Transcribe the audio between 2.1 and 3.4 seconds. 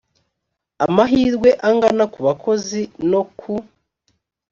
ku bakozi no